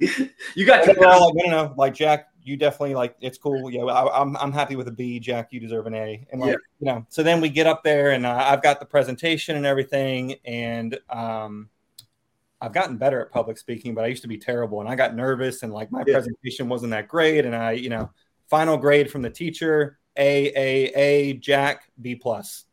[0.54, 3.70] you got to all like, no, no, no, like Jack, you definitely like it's cool.
[3.70, 5.18] Yeah, I, am I'm, I'm happy with a B.
[5.18, 6.26] Jack, you deserve an A.
[6.30, 6.56] And like, yeah.
[6.78, 9.66] you know, so then we get up there and uh, I've got the presentation and
[9.66, 11.68] everything, and um,
[12.60, 15.14] I've gotten better at public speaking, but I used to be terrible and I got
[15.14, 16.14] nervous and like my yeah.
[16.14, 17.44] presentation wasn't that great.
[17.44, 18.10] And I, you know,
[18.48, 22.65] final grade from the teacher, A, A, A, Jack, B plus.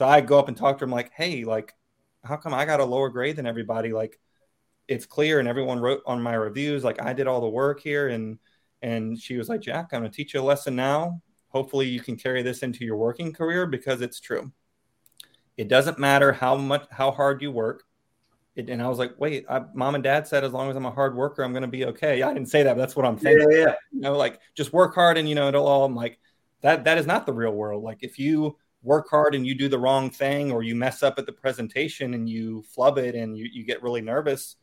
[0.00, 1.74] So I go up and talk to him like, hey, like,
[2.24, 3.92] how come I got a lower grade than everybody?
[3.92, 4.18] Like,
[4.88, 8.08] it's clear and everyone wrote on my reviews, like I did all the work here.
[8.08, 8.38] And
[8.80, 11.20] and she was like, Jack, I'm gonna teach you a lesson now.
[11.48, 14.50] Hopefully you can carry this into your working career because it's true.
[15.58, 17.84] It doesn't matter how much how hard you work
[18.56, 20.86] it, and I was like, wait, I, mom and dad said as long as I'm
[20.86, 22.20] a hard worker, I'm going to be okay.
[22.20, 23.50] Yeah, I didn't say that, but that's what I'm thinking.
[23.50, 23.74] Yeah, yeah.
[23.92, 25.84] You know, like just work hard and you know it'll all.
[25.84, 26.18] I'm like
[26.62, 26.84] that.
[26.84, 27.84] That is not the real world.
[27.84, 31.18] Like if you work hard and you do the wrong thing or you mess up
[31.18, 34.56] at the presentation and you flub it and you, you get really nervous,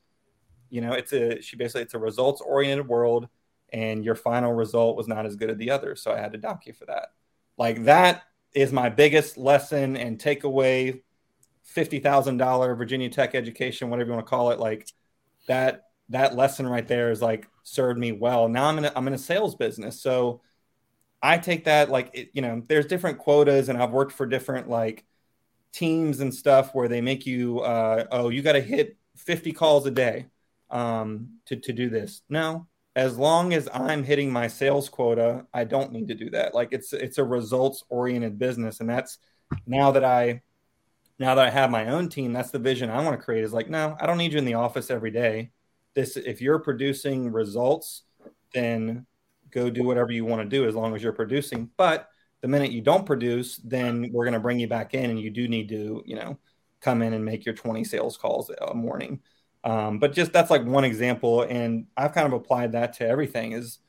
[0.69, 3.27] you know, it's a she basically it's a results oriented world
[3.73, 5.95] and your final result was not as good as the other.
[5.95, 7.09] So I had to dock you for that.
[7.57, 11.01] Like that is my biggest lesson and takeaway
[11.63, 14.87] fifty thousand dollar Virginia Tech education, whatever you want to call it, like
[15.47, 18.47] that that lesson right there is like served me well.
[18.47, 20.41] Now I'm in a, I'm in a sales business, so
[21.27, 24.69] I take that like it, you know, there's different quotas, and I've worked for different
[24.69, 25.03] like
[25.73, 29.85] teams and stuff where they make you uh, oh you got to hit 50 calls
[29.85, 30.27] a day
[30.69, 32.21] um, to to do this.
[32.29, 36.55] No, as long as I'm hitting my sales quota, I don't need to do that.
[36.55, 39.17] Like it's it's a results oriented business, and that's
[39.65, 40.43] now that I
[41.19, 43.43] now that I have my own team, that's the vision I want to create.
[43.43, 45.51] Is like no, I don't need you in the office every day.
[45.93, 48.03] This if you're producing results,
[48.53, 49.06] then
[49.51, 51.69] go do whatever you want to do as long as you're producing.
[51.77, 52.09] But
[52.41, 55.29] the minute you don't produce, then we're going to bring you back in, and you
[55.29, 56.37] do need to, you know,
[56.81, 59.21] come in and make your 20 sales calls a morning.
[59.63, 63.53] Um, but just that's like one example, and I've kind of applied that to everything.
[63.53, 63.79] Is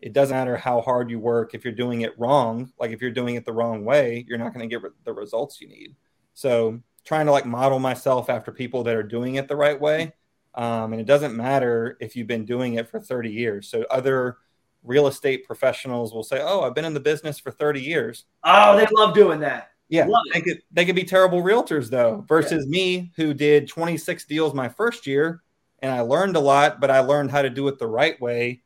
[0.00, 2.70] it doesn't matter how hard you work if you're doing it wrong.
[2.78, 5.60] Like if you're doing it the wrong way, you're not going to get the results
[5.60, 5.96] you need.
[6.34, 10.12] So trying to like model myself after people that are doing it the right way.
[10.54, 13.68] Um, and it doesn't matter if you've been doing it for 30 years.
[13.68, 14.38] So other
[14.86, 18.76] real estate professionals will say, "Oh, I've been in the business for 30 years." Oh,
[18.76, 19.70] they love doing that.
[19.88, 22.24] Yeah, they could they could be terrible realtors though.
[22.28, 22.70] Versus yeah.
[22.70, 25.42] me, who did 26 deals my first year,
[25.80, 28.62] and I learned a lot, but I learned how to do it the right way.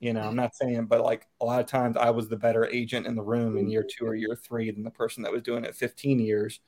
[0.00, 2.64] You know, I'm not saying, but like a lot of times, I was the better
[2.66, 5.42] agent in the room in year two or year three than the person that was
[5.42, 6.60] doing it 15 years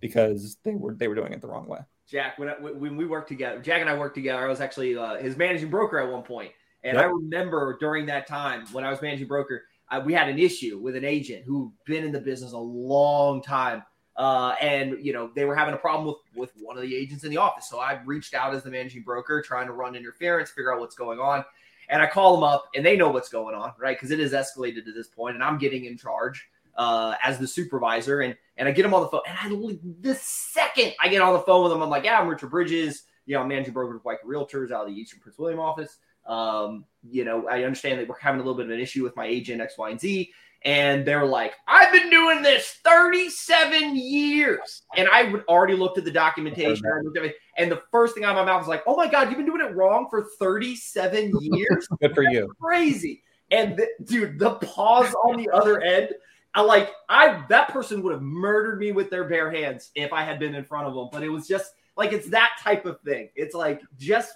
[0.00, 1.78] because they were they were doing it the wrong way.
[2.06, 4.44] Jack, when I, when we worked together, Jack and I worked together.
[4.44, 6.52] I was actually uh, his managing broker at one point,
[6.84, 7.04] and yep.
[7.04, 10.78] I remember during that time when I was managing broker, I, we had an issue
[10.78, 13.82] with an agent who'd been in the business a long time.
[14.14, 17.24] Uh, and you know they were having a problem with with one of the agents
[17.24, 17.66] in the office.
[17.68, 20.94] So I reached out as the managing broker, trying to run interference, figure out what's
[20.94, 21.44] going on.
[21.88, 23.96] And I call them up, and they know what's going on, right?
[23.96, 27.48] Because it is escalated to this point, and I'm getting in charge uh, as the
[27.48, 28.20] supervisor.
[28.20, 31.32] And and I get them on the phone, and I the second I get on
[31.32, 33.04] the phone with them, I'm like, yeah, I'm Richard Bridges.
[33.24, 35.96] You know, I'm managing broker with White Realtors out of the Eastern Prince William office.
[36.26, 39.16] Um, you know, I understand that we're having a little bit of an issue with
[39.16, 40.32] my agent X, Y, and Z.
[40.64, 44.82] And they're like, I've been doing this 37 years.
[44.96, 46.84] And I would already looked at the documentation.
[46.86, 49.38] At and the first thing out of my mouth was like, oh my God, you've
[49.38, 51.88] been doing it wrong for 37 years?
[52.00, 52.52] Good for you.
[52.60, 53.22] Crazy.
[53.50, 56.10] And the, dude, the pause on the other end,
[56.54, 60.22] I like, I that person would have murdered me with their bare hands if I
[60.22, 61.08] had been in front of them.
[61.10, 63.30] But it was just like, it's that type of thing.
[63.34, 64.32] It's like, just,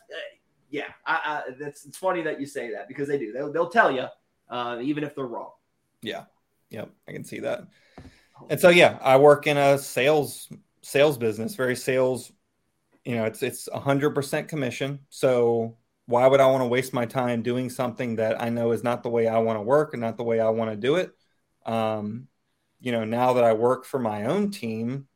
[0.76, 3.32] yeah, I, I, it's, it's funny that you say that because they do.
[3.32, 4.04] They'll, they'll tell you,
[4.50, 5.52] uh, even if they're wrong.
[6.02, 6.24] Yeah.
[6.68, 6.90] Yep.
[7.08, 7.66] I can see that.
[8.50, 10.50] And so, yeah, I work in a sales
[10.82, 12.30] sales business, very sales.
[13.06, 15.00] You know, it's it's a hundred percent commission.
[15.08, 18.84] So why would I want to waste my time doing something that I know is
[18.84, 20.96] not the way I want to work and not the way I want to do
[20.96, 21.12] it?
[21.64, 22.28] Um,
[22.80, 25.08] you know, now that I work for my own team,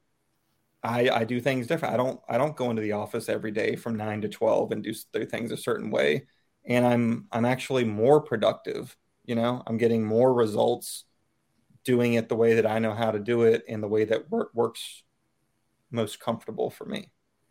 [0.82, 1.94] I, I do things different.
[1.94, 4.82] I don't I don't go into the office every day from nine to twelve and
[4.82, 4.94] do,
[5.26, 6.26] things a certain way,
[6.64, 8.96] and I'm I'm actually more productive.
[9.24, 11.04] You know, I'm getting more results
[11.84, 14.30] doing it the way that I know how to do it and the way that
[14.30, 15.02] work works
[15.90, 17.10] most comfortable for me.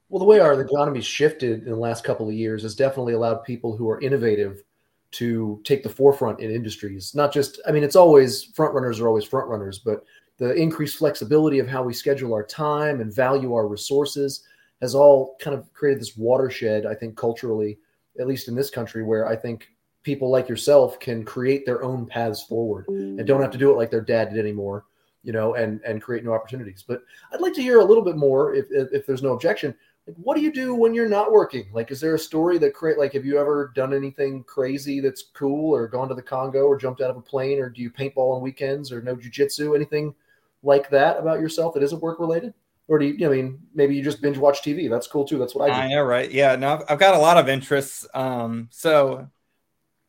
[0.09, 3.43] Well, the way our economy's shifted in the last couple of years has definitely allowed
[3.43, 4.63] people who are innovative
[5.11, 7.13] to take the forefront in industries.
[7.13, 10.03] Not just, I mean, it's always front runners are always front runners, but
[10.39, 14.43] the increased flexibility of how we schedule our time and value our resources
[14.81, 17.77] has all kind of created this watershed, I think, culturally,
[18.19, 19.69] at least in this country, where I think
[20.03, 23.75] people like yourself can create their own paths forward and don't have to do it
[23.75, 24.85] like their dad did anymore,
[25.23, 26.85] you know, and and create new opportunities.
[26.87, 29.75] But I'd like to hear a little bit more, if if, if there's no objection.
[30.07, 31.65] Like, what do you do when you're not working?
[31.73, 35.25] Like, is there a story that create like have you ever done anything crazy that's
[35.33, 37.91] cool, or gone to the Congo, or jumped out of a plane, or do you
[37.91, 40.15] paintball on weekends, or no jujitsu, anything?
[40.63, 42.53] Like that about yourself that isn't work related?
[42.87, 44.89] Or do you, I mean, maybe you just binge watch TV.
[44.89, 45.37] That's cool too.
[45.37, 45.81] That's what I do.
[45.81, 46.29] I know, right?
[46.31, 46.55] Yeah.
[46.55, 48.07] No, I've, I've got a lot of interests.
[48.15, 49.27] Um, so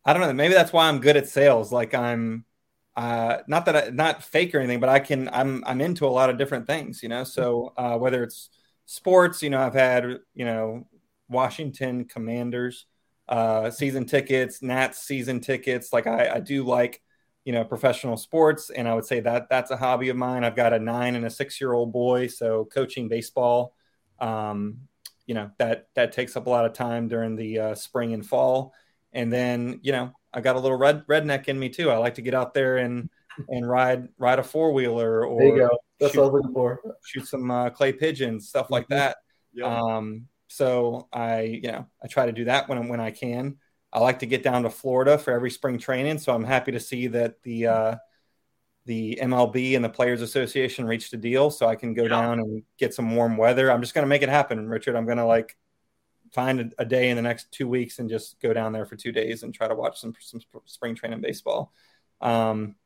[0.04, 0.32] I don't know.
[0.32, 1.70] Maybe that's why I'm good at sales.
[1.70, 2.46] Like I'm,
[2.96, 6.08] uh, not that I, not fake or anything, but I can, I'm, I'm into a
[6.08, 7.22] lot of different things, you know?
[7.24, 8.48] So, uh, whether it's
[8.86, 10.86] sports, you know, I've had, you know,
[11.28, 12.86] Washington commanders,
[13.28, 15.92] uh, season tickets, Nats season tickets.
[15.92, 17.00] Like I, I do like,
[17.44, 20.44] you know professional sports and i would say that that's a hobby of mine.
[20.44, 23.74] I've got a nine and a six year old boy so coaching baseball
[24.20, 24.78] um,
[25.26, 28.26] you know that that takes up a lot of time during the uh, spring and
[28.26, 28.74] fall.
[29.12, 31.90] And then you know i got a little red redneck in me too.
[31.90, 33.08] I like to get out there and
[33.48, 35.78] and ride ride a four-wheeler or there you go.
[35.98, 36.80] That's shoot, what i was looking for.
[37.04, 38.94] shoot some uh, clay pigeons stuff like mm-hmm.
[38.94, 39.16] that.
[39.52, 39.66] Yep.
[39.66, 43.56] um, so i you know i try to do that when when i can
[43.92, 46.80] I like to get down to Florida for every spring training, so I'm happy to
[46.80, 47.96] see that the uh,
[48.86, 52.08] the MLB and the Players Association reached a deal, so I can go yeah.
[52.08, 53.70] down and get some warm weather.
[53.70, 54.96] I'm just going to make it happen, Richard.
[54.96, 55.56] I'm going to like
[56.32, 58.94] find a, a, day in the next two weeks and just go down there for
[58.94, 61.72] two days and try to watch some some spring training baseball.
[62.20, 62.76] Um,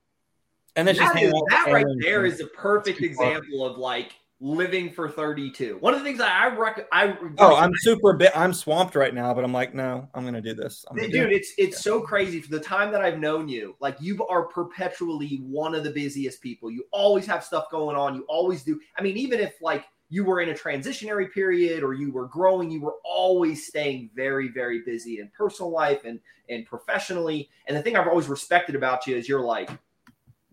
[0.77, 4.15] and then that, is, that right there is a perfect example of like
[4.45, 5.79] living for 32.
[5.81, 8.31] One of the things I, I rec- I oh, I'm super bit.
[8.37, 10.85] I'm swamped right now, but I'm like, no, I'm gonna do this.
[10.95, 11.93] Dude, do it's it's yeah.
[11.93, 13.75] so crazy for the time that I've known you.
[13.81, 16.71] Like you are perpetually one of the busiest people.
[16.71, 18.15] You always have stuff going on.
[18.15, 18.79] You always do.
[18.99, 22.71] I mean, even if like you were in a transitionary period or you were growing,
[22.71, 27.49] you were always staying very, very busy in personal life and and professionally.
[27.67, 29.71] And the thing I've always respected about you is you're like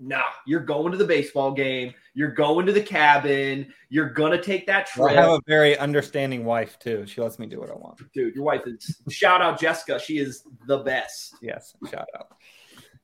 [0.02, 4.68] nah, you're going to the baseball game, you're going to the cabin, you're gonna take
[4.68, 5.12] that trip.
[5.12, 7.06] I have a very understanding wife too.
[7.08, 8.02] She lets me do what I want.
[8.14, 10.00] Dude, your wife is shout out Jessica.
[10.00, 11.36] She is the best.
[11.42, 12.28] Yes, shout out.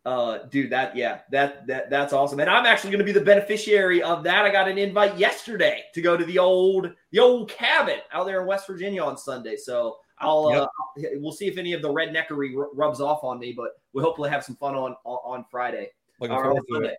[0.07, 2.39] Uh, dude, that yeah, that that that's awesome.
[2.39, 4.45] And I'm actually going to be the beneficiary of that.
[4.45, 8.39] I got an invite yesterday to go to the old the old cabin out there
[8.39, 9.57] in West Virginia on Sunday.
[9.57, 10.61] So I'll yep.
[10.63, 14.29] uh, we'll see if any of the redneckery rubs off on me, but we'll hopefully
[14.29, 15.89] have some fun on on, on Friday.
[16.21, 16.97] Looking forward to it.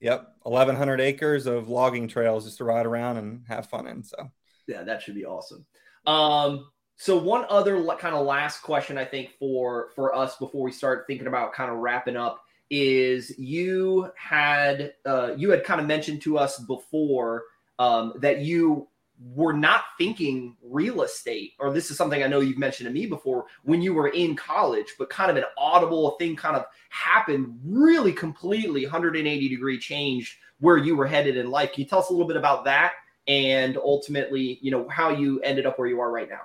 [0.00, 4.02] Yep, eleven hundred acres of logging trails just to ride around and have fun in.
[4.02, 4.30] So
[4.66, 5.66] yeah, that should be awesome.
[6.06, 10.72] Um, so one other kind of last question I think for for us before we
[10.72, 15.86] start thinking about kind of wrapping up is you had uh, you had kind of
[15.86, 17.44] mentioned to us before
[17.78, 18.88] um, that you
[19.22, 23.06] were not thinking real estate, or this is something I know you've mentioned to me
[23.06, 27.58] before when you were in college, but kind of an audible thing kind of happened
[27.64, 31.72] really completely 180 degree change where you were headed in life.
[31.72, 32.92] Can you tell us a little bit about that
[33.26, 36.40] and ultimately, you know, how you ended up where you are right now?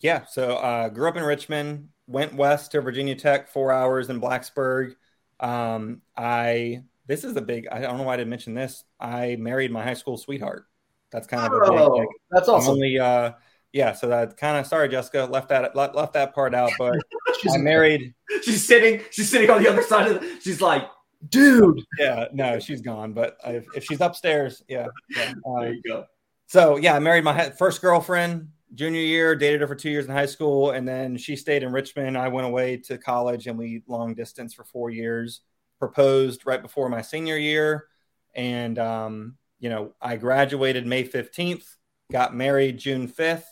[0.00, 0.24] Yeah.
[0.24, 4.96] So uh grew up in Richmond, went west to Virginia Tech, four hours in Blacksburg.
[5.40, 8.84] Um, I this is a big I don't know why I didn't mention this.
[8.98, 10.66] I married my high school sweetheart.
[11.12, 12.74] That's kind of oh, a big, like, that's awesome.
[12.74, 13.32] Only, uh,
[13.72, 16.94] yeah, so that kind of sorry, Jessica, left that left, left that part out, but
[17.52, 18.14] I'm married.
[18.42, 19.02] She's sitting.
[19.10, 20.20] She's sitting on the other side of.
[20.20, 20.84] The, she's like,
[21.28, 21.80] dude.
[21.98, 23.12] Yeah, no, she's gone.
[23.12, 24.88] But if, if she's upstairs, yeah.
[25.10, 26.06] yeah uh, there you go.
[26.46, 30.12] So yeah, I married my first girlfriend junior year, dated her for two years in
[30.12, 32.16] high school, and then she stayed in Richmond.
[32.16, 35.40] I went away to college, and we long distance for four years.
[35.78, 37.86] Proposed right before my senior year,
[38.34, 41.76] and um, you know, I graduated May 15th,
[42.10, 43.44] got married June 5th,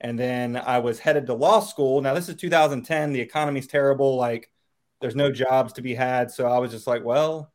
[0.00, 2.00] and then I was headed to law school.
[2.00, 3.12] Now, this is 2010.
[3.12, 4.16] The economy's terrible.
[4.16, 4.50] Like,
[5.02, 6.30] there's no jobs to be had.
[6.30, 7.52] So I was just like, well,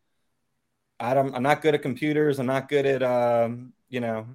[0.99, 2.37] I don't, I'm not good at computers.
[2.37, 4.27] I'm not good at, um, you know,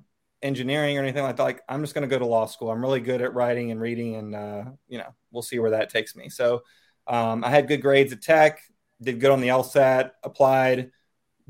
[0.43, 1.45] engineering or anything like that.
[1.45, 2.69] Like, I'm just going to go to law school.
[2.69, 5.89] I'm really good at writing and reading, and, uh, you know, we'll see where that
[5.89, 6.29] takes me.
[6.31, 6.63] So
[7.07, 8.61] um, I had good grades at Tech,
[9.01, 10.91] did good on the LSAT, applied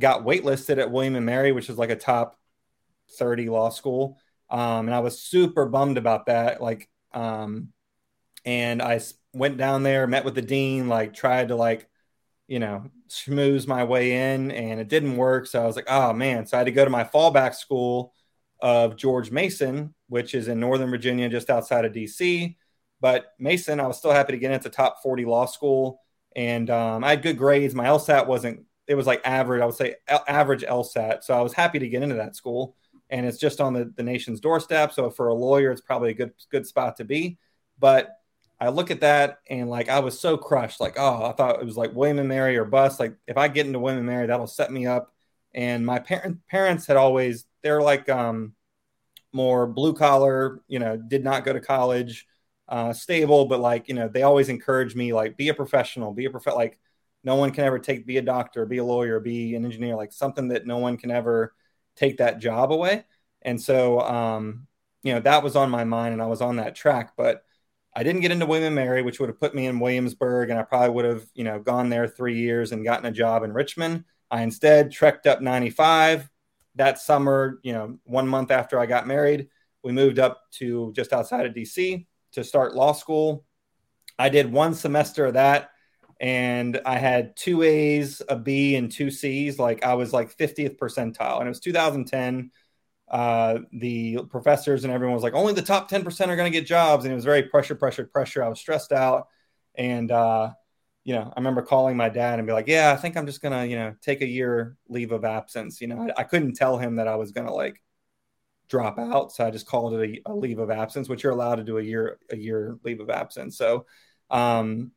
[0.03, 2.37] got waitlisted at William and Mary, which is like a top
[3.19, 4.19] 30 law school.
[4.51, 6.61] Um, and I was super bummed about that.
[6.61, 7.69] Like, um,
[8.45, 9.01] and I
[9.33, 11.89] went down there, met with the dean, like tried to like,
[12.49, 15.47] you know, schmooze my way in and it didn't work.
[15.47, 16.47] So I was like, oh man.
[16.47, 18.13] So I had to go to my fallback school
[18.61, 22.57] of George Mason, which is in Northern Virginia, just outside of DC.
[23.01, 26.01] But Mason, I was still happy to get into top 40 law school.
[26.35, 27.75] And um, I had good grades.
[27.75, 29.63] My LSAT wasn't it was like average.
[29.63, 31.25] I would say average LSAT.
[31.25, 32.77] So I was happy to get into that school,
[33.11, 34.93] and it's just on the, the nation's doorstep.
[34.93, 37.39] So for a lawyer, it's probably a good good spot to be.
[37.79, 38.17] But
[38.61, 40.81] I look at that and like I was so crushed.
[40.81, 43.01] Like oh, I thought it was like William and Mary or bust.
[43.01, 45.13] Like if I get into William and Mary, that'll set me up.
[45.55, 48.55] And my parent parents had always they're like um
[49.33, 50.61] more blue collar.
[50.69, 52.27] You know, did not go to college.
[52.69, 56.25] Uh, stable, but like you know, they always encourage me like be a professional, be
[56.25, 56.79] a prof like
[57.25, 60.13] no one can ever take be a doctor be a lawyer be an engineer like
[60.13, 61.55] something that no one can ever
[61.97, 63.05] take that job away.
[63.43, 64.67] And so um,
[65.03, 67.43] you know that was on my mind and i was on that track but
[67.95, 70.63] i didn't get into william mary which would have put me in williamsburg and i
[70.63, 74.05] probably would have you know gone there three years and gotten a job in richmond.
[74.31, 76.31] I instead trekked up 95
[76.77, 79.49] that summer you know one month after i got married
[79.83, 83.45] we moved up to just outside of dc to start law school.
[84.19, 85.71] I did one semester of that
[86.23, 89.59] and I had two A's, a B, and two C's.
[89.59, 92.53] Like I was like 50th percentile, and it was 2010.
[93.11, 96.65] Uh, the professors and everyone was like, only the top 10% are going to get
[96.65, 98.43] jobs, and it was very pressure, pressure, pressure.
[98.43, 99.27] I was stressed out,
[99.75, 100.53] and uh,
[101.03, 103.43] you know, I remember calling my dad and be like, yeah, I think I'm just
[103.43, 105.81] gonna, you know, take a year leave of absence.
[105.81, 107.83] You know, I, I couldn't tell him that I was gonna like
[108.69, 111.57] drop out, so I just called it a, a leave of absence, which you're allowed
[111.57, 113.59] to do a year a year leave of absence.
[113.59, 113.87] So
[114.31, 114.93] um,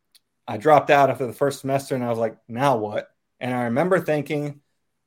[0.47, 3.09] I dropped out after the first semester and I was like, now what?
[3.39, 4.61] And I remember thinking,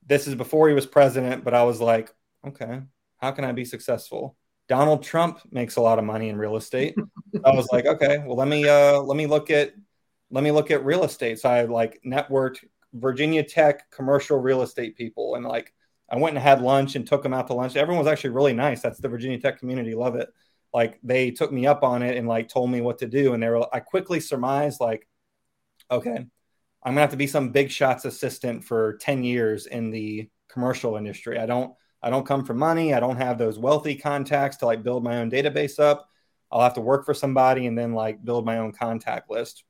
[0.07, 2.13] this is before he was president, but I was like,
[2.47, 2.81] okay,
[3.19, 4.37] how can I be successful?
[4.69, 6.95] Donald Trump makes a lot of money in real estate.
[7.45, 9.73] I was like, okay, well let me uh let me look at
[10.31, 11.39] let me look at real estate.
[11.39, 15.73] So I like networked Virginia Tech commercial real estate people and like
[16.11, 17.77] I went and had lunch and took them out to lunch.
[17.77, 18.81] Everyone was actually really nice.
[18.81, 20.29] That's the Virginia Tech community, love it.
[20.73, 23.43] Like they took me up on it and like told me what to do and
[23.43, 25.08] they were I quickly surmised like
[25.91, 26.27] okay,
[26.83, 30.97] I'm to have to be some big shots assistant for 10 years in the commercial
[30.97, 31.39] industry.
[31.39, 32.95] I don't I don't come from money.
[32.95, 36.09] I don't have those wealthy contacts to like build my own database up.
[36.51, 39.65] I'll have to work for somebody and then like build my own contact list.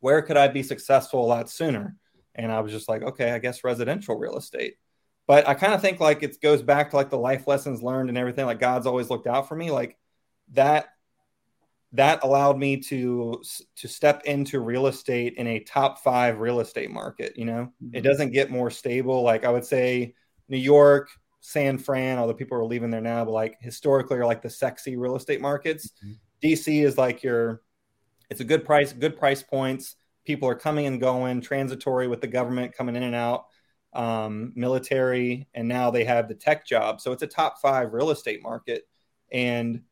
[0.00, 1.96] Where could I be successful a lot sooner?
[2.34, 4.74] And I was just like, okay, I guess residential real estate.
[5.26, 8.10] But I kind of think like it goes back to like the life lessons learned
[8.10, 8.46] and everything.
[8.46, 9.70] Like God's always looked out for me.
[9.70, 9.96] Like
[10.52, 10.88] that
[11.92, 13.42] that allowed me to
[13.76, 17.36] to step into real estate in a top five real estate market.
[17.36, 17.96] You know, mm-hmm.
[17.96, 19.22] it doesn't get more stable.
[19.22, 20.14] Like I would say,
[20.48, 21.08] New York,
[21.40, 24.96] San Fran, although people are leaving there now, but like historically are like the sexy
[24.96, 25.92] real estate markets.
[26.04, 26.12] Mm-hmm.
[26.42, 27.62] DC is like your,
[28.30, 29.96] it's a good price, good price points.
[30.24, 33.46] People are coming and going, transitory with the government coming in and out,
[33.94, 37.00] um, military, and now they have the tech job.
[37.00, 38.86] So it's a top five real estate market,
[39.32, 39.82] and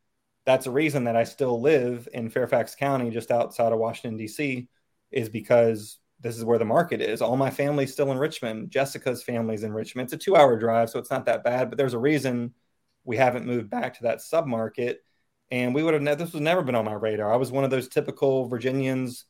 [0.47, 4.69] that's a reason that I still live in Fairfax County, just outside of Washington D.C.,
[5.11, 7.21] is because this is where the market is.
[7.21, 8.71] All my family's still in Richmond.
[8.71, 10.07] Jessica's family's in Richmond.
[10.07, 12.55] It's a two hour drive, so it's not that bad, but there's a reason
[13.05, 15.03] we haven't moved back to that sub market.
[15.51, 17.33] And we would have, ne- this was never been on my radar.
[17.33, 19.27] I was one of those typical Virginians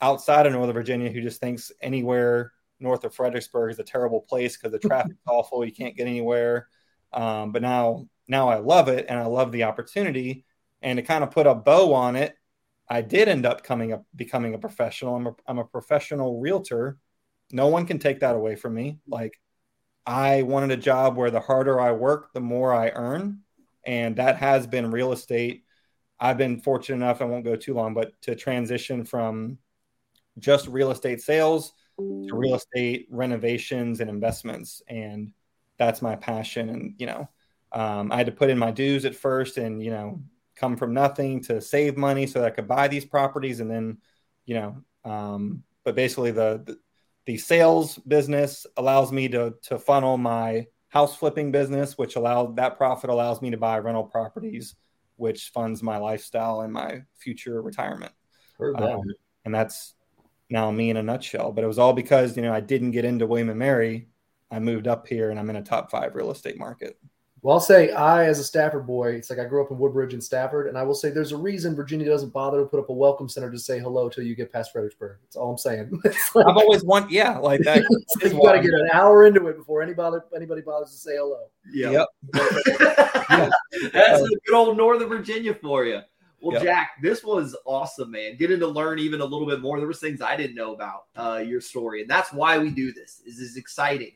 [0.00, 4.56] outside of Northern Virginia who just thinks anywhere north of Fredericksburg is a terrible place
[4.56, 5.64] because the traffic's awful.
[5.64, 6.68] You can't get anywhere.
[7.12, 10.44] Um, but now, now I love it and I love the opportunity.
[10.84, 12.36] And to kind of put a bow on it,
[12.88, 15.16] I did end up coming up becoming a professional.
[15.16, 16.98] I'm a, I'm a professional realtor.
[17.50, 19.00] No one can take that away from me.
[19.08, 19.40] Like
[20.06, 23.40] I wanted a job where the harder I work, the more I earn,
[23.86, 25.64] and that has been real estate.
[26.20, 29.58] I've been fortunate enough, I won't go too long, but to transition from
[30.38, 35.32] just real estate sales to real estate renovations and investments, and
[35.78, 36.68] that's my passion.
[36.68, 37.28] And you know,
[37.72, 40.22] um, I had to put in my dues at first, and you know,
[40.56, 43.98] come from nothing to save money so that I could buy these properties and then,
[44.46, 46.78] you know, um, but basically the, the,
[47.26, 52.76] the sales business allows me to to funnel my house flipping business, which allowed that
[52.76, 54.74] profit allows me to buy rental properties,
[55.16, 58.12] which funds my lifestyle and my future retirement.
[58.74, 59.02] Um,
[59.44, 59.94] and that's
[60.50, 61.52] now me in a nutshell.
[61.52, 64.08] But it was all because you know I didn't get into William and Mary.
[64.50, 66.98] I moved up here and I'm in a top five real estate market.
[67.44, 70.14] Well, I'll say I, as a Stafford boy, it's like I grew up in Woodbridge
[70.14, 72.88] and Stafford, and I will say there's a reason Virginia doesn't bother to put up
[72.88, 75.18] a welcome center to say hello till you get past Fredericksburg.
[75.20, 75.90] That's all I'm saying.
[76.04, 77.82] like, I've always wanted, yeah, like that.
[78.22, 81.16] like you got to get an hour into it before anybody anybody bothers to say
[81.16, 81.50] hello.
[81.70, 82.06] Yep.
[83.28, 83.50] yeah.
[83.92, 86.00] That's a good old Northern Virginia for you.
[86.44, 86.62] Well, yep.
[86.62, 88.36] Jack, this was awesome, man.
[88.36, 89.78] Getting to learn even a little bit more.
[89.78, 92.92] There was things I didn't know about uh, your story, and that's why we do
[92.92, 93.22] this.
[93.24, 94.12] Is is exciting,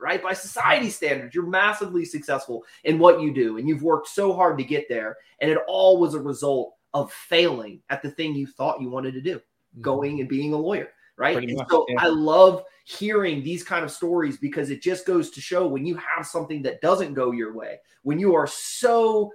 [0.00, 0.22] right?
[0.22, 4.56] By society standards, you're massively successful in what you do, and you've worked so hard
[4.56, 8.46] to get there, and it all was a result of failing at the thing you
[8.46, 9.82] thought you wanted to do, mm-hmm.
[9.82, 11.36] going and being a lawyer, right?
[11.36, 11.96] And so yeah.
[11.98, 15.96] I love hearing these kind of stories because it just goes to show when you
[15.96, 19.30] have something that doesn't go your way, when you are so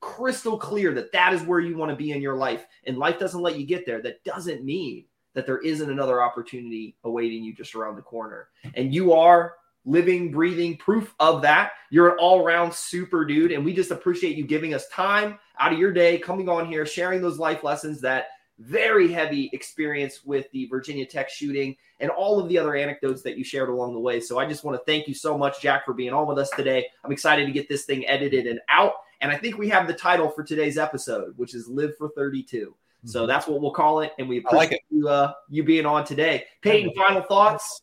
[0.00, 3.18] crystal clear that that is where you want to be in your life and life
[3.18, 7.52] doesn't let you get there that doesn't mean that there isn't another opportunity awaiting you
[7.52, 12.72] just around the corner and you are living breathing proof of that you're an all-around
[12.72, 16.48] super dude and we just appreciate you giving us time out of your day coming
[16.48, 18.26] on here sharing those life lessons that
[18.58, 23.38] very heavy experience with the Virginia Tech shooting and all of the other anecdotes that
[23.38, 24.20] you shared along the way.
[24.20, 26.50] So I just want to thank you so much, Jack, for being on with us
[26.50, 26.86] today.
[27.04, 28.94] I'm excited to get this thing edited and out.
[29.20, 32.66] And I think we have the title for today's episode, which is Live for 32.
[32.68, 33.08] Mm-hmm.
[33.08, 34.12] So that's what we'll call it.
[34.18, 36.44] And we appreciate like you, uh, you being on today.
[36.62, 37.82] Peyton, final thoughts?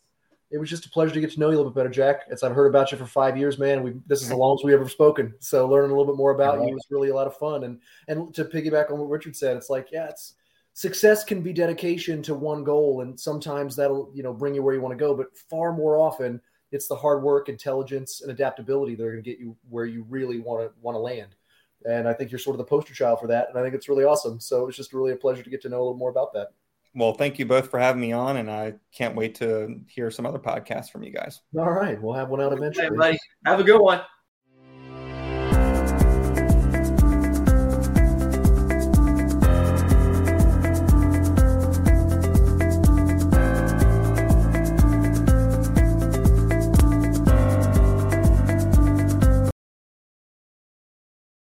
[0.52, 2.22] It was just a pleasure to get to know you a little bit better, Jack.
[2.32, 3.84] As I've heard about you for five years, man.
[3.84, 5.34] We this is the longest we've ever spoken.
[5.40, 7.64] So learning a little bit more about you was really a lot of fun.
[7.64, 10.36] And and to piggyback on what Richard said, it's like, yeah, it's
[10.74, 14.76] success can be dedication to one goal, and sometimes that'll you know bring you where
[14.76, 15.16] you want to go.
[15.16, 16.40] But far more often,
[16.76, 20.06] it's the hard work, intelligence, and adaptability that are going to get you where you
[20.10, 21.36] really want to want to land.
[21.86, 23.48] And I think you're sort of the poster child for that.
[23.50, 24.40] And I think it's really awesome.
[24.40, 26.50] So it's just really a pleasure to get to know a little more about that.
[26.94, 30.26] Well, thank you both for having me on, and I can't wait to hear some
[30.26, 31.42] other podcasts from you guys.
[31.58, 32.88] All right, we'll have one out eventually.
[32.88, 33.20] Hey, buddy.
[33.46, 34.02] Have a good one.